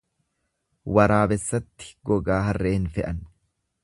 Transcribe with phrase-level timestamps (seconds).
[0.97, 3.21] Waraabessatti gogaa harree hin fe'an.